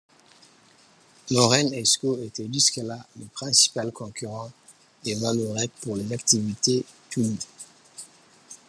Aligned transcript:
Lorraine 1.29 1.75
Escaut 1.75 2.17
était 2.23 2.47
jusque-là 2.51 3.05
le 3.19 3.25
principal 3.27 3.91
concurrent 3.91 4.51
de 5.05 5.13
Vallourec 5.13 5.69
pour 5.81 5.95
les 5.95 6.11
activités 6.11 6.83
tubes. 7.11 7.37